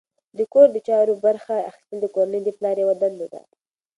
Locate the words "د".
0.37-0.39, 0.73-0.77, 2.01-2.07, 2.45-2.49